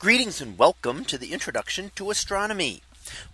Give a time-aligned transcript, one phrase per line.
[0.00, 2.82] Greetings and welcome to the introduction to astronomy.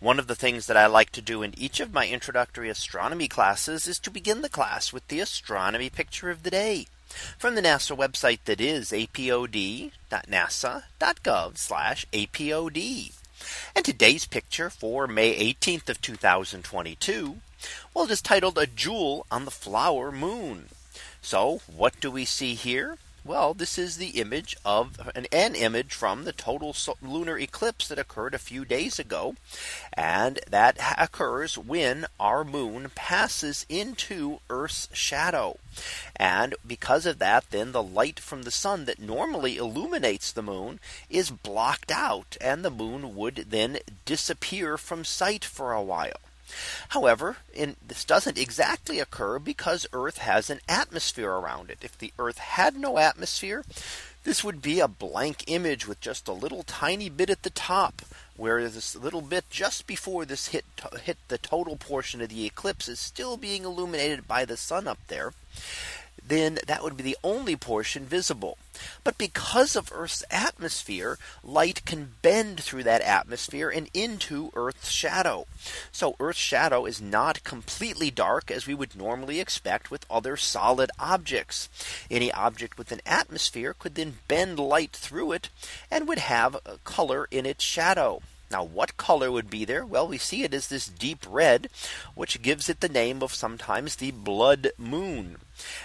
[0.00, 3.29] One of the things that I like to do in each of my introductory astronomy
[3.29, 6.87] classes is to begin the class with the astronomy picture of the day
[7.39, 9.93] from the NASA website that is apod.nasa.gov
[12.14, 13.23] apod.
[13.77, 17.37] And today's picture for May 18th of 2022.
[17.93, 20.69] Well, it is titled a jewel on the flower moon.
[21.21, 22.96] So what do we see here?
[23.27, 27.98] Well, this is the image of an, an image from the total lunar eclipse that
[27.98, 29.37] occurred a few days ago.
[29.95, 35.56] And that occurs when our moon passes into Earth's shadow.
[36.16, 40.79] And because of that, then the light from the sun that normally illuminates the moon
[41.09, 46.20] is blocked out, and the moon would then disappear from sight for a while.
[46.91, 51.79] However, in, this doesn't exactly occur because Earth has an atmosphere around it.
[51.80, 53.65] If the Earth had no atmosphere,
[54.25, 58.02] this would be a blank image with just a little tiny bit at the top
[58.37, 60.65] where this little bit just before this hit
[61.02, 64.98] hit the total portion of the eclipse is still being illuminated by the sun up
[65.06, 65.33] there
[66.27, 68.56] then that would be the only portion visible.
[69.05, 75.47] But because of Earth's atmosphere, light can bend through that atmosphere and into Earth's shadow.
[75.92, 80.91] So Earth's shadow is not completely dark as we would normally expect with other solid
[80.98, 81.69] objects.
[82.11, 85.50] Any object with an atmosphere could then bend light through it
[85.91, 88.20] and would have color in its shadow.
[88.55, 89.84] Now, what color would be there?
[89.84, 91.69] Well, we see it is this deep red,
[92.14, 95.38] which gives it the name of sometimes the blood moon.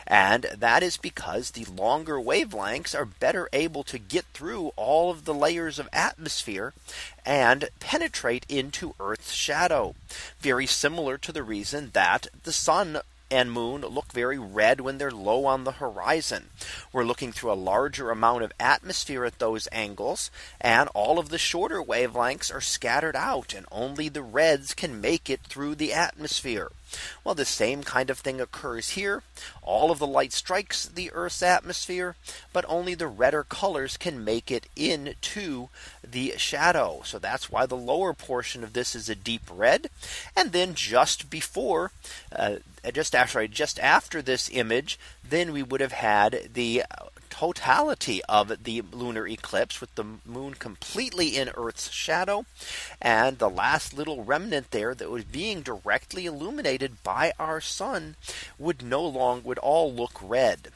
[0.06, 5.26] And that is because the longer wavelengths are better able to get through all of
[5.26, 6.76] the layers of atmosphere
[7.26, 9.95] and penetrate into Earth's shadow.
[10.39, 15.11] Very similar to the reason that the sun and moon look very red when they're
[15.11, 16.49] low on the horizon.
[16.91, 21.38] We're looking through a larger amount of atmosphere at those angles, and all of the
[21.38, 26.71] shorter wavelengths are scattered out, and only the reds can make it through the atmosphere.
[27.23, 29.22] Well, the same kind of thing occurs here.
[29.61, 32.16] All of the light strikes the Earth's atmosphere,
[32.52, 35.70] but only the redder colors can make it into
[36.04, 37.02] the shadow.
[37.05, 39.89] So that's why the lower portion of this is a deep red.
[40.36, 41.92] And then just before,
[42.36, 42.58] uh,
[42.94, 46.83] just after, just after this image, then we would have had the
[47.39, 52.45] totality of the lunar eclipse with the moon completely in Earth's shadow
[53.02, 58.17] and the last little remnant there that was being directly illuminated by our sun
[58.58, 60.67] would no long would all look red.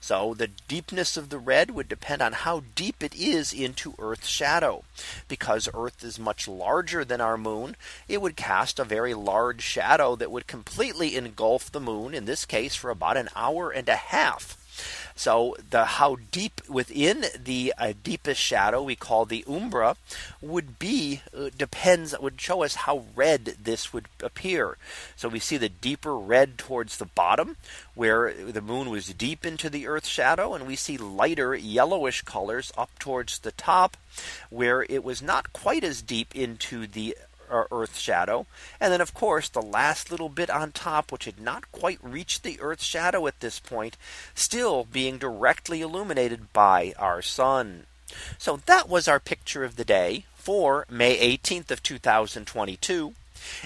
[0.00, 4.28] So the deepness of the red would depend on how deep it is into Earth's
[4.28, 4.84] shadow.
[5.26, 7.74] Because Earth is much larger than our moon,
[8.06, 12.44] it would cast a very large shadow that would completely engulf the moon, in this
[12.44, 14.56] case, for about an hour and a half.
[15.14, 19.96] So the how deep within the uh, deepest shadow we call the umbra
[20.40, 24.76] would be uh, depends would show us how red this would appear.
[25.16, 27.56] So we see the deeper red towards the bottom
[27.94, 32.72] where the moon was deep into the earth's shadow and we see lighter yellowish colors
[32.76, 33.96] up towards the top
[34.50, 37.16] where it was not quite as deep into the
[37.52, 38.46] or Earth shadow.
[38.80, 42.42] And then, of course, the last little bit on top, which had not quite reached
[42.42, 43.96] the Earth shadow at this point,
[44.34, 47.84] still being directly illuminated by our sun.
[48.38, 53.14] So that was our picture of the day for May 18th of 2022.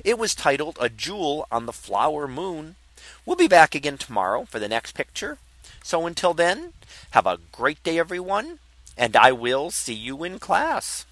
[0.05, 2.77] It was titled A Jewel on the Flower Moon.
[3.25, 5.39] We'll be back again tomorrow for the next picture.
[5.83, 6.73] So until then,
[7.11, 8.59] have a great day, everyone,
[8.97, 11.07] and I will see you in class.